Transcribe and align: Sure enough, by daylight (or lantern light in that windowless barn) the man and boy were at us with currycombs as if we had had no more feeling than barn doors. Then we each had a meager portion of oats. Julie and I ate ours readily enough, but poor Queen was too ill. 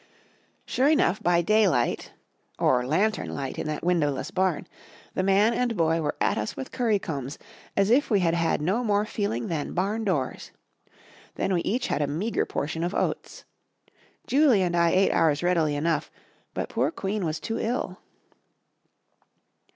Sure 0.65 0.87
enough, 0.89 1.21
by 1.21 1.43
daylight 1.43 2.11
(or 2.57 2.83
lantern 2.87 3.35
light 3.35 3.59
in 3.59 3.67
that 3.67 3.83
windowless 3.83 4.31
barn) 4.31 4.65
the 5.13 5.21
man 5.21 5.53
and 5.53 5.77
boy 5.77 6.01
were 6.01 6.15
at 6.19 6.39
us 6.39 6.57
with 6.57 6.71
currycombs 6.71 7.37
as 7.77 7.91
if 7.91 8.09
we 8.09 8.19
had 8.19 8.33
had 8.33 8.63
no 8.63 8.83
more 8.83 9.05
feeling 9.05 9.47
than 9.47 9.75
barn 9.75 10.03
doors. 10.03 10.49
Then 11.35 11.53
we 11.53 11.61
each 11.61 11.85
had 11.85 12.01
a 12.01 12.07
meager 12.07 12.47
portion 12.47 12.83
of 12.83 12.95
oats. 12.95 13.45
Julie 14.25 14.63
and 14.63 14.75
I 14.75 14.89
ate 14.89 15.11
ours 15.11 15.43
readily 15.43 15.75
enough, 15.75 16.09
but 16.55 16.69
poor 16.69 16.89
Queen 16.89 17.23
was 17.23 17.39
too 17.39 17.59
ill. 17.59 17.99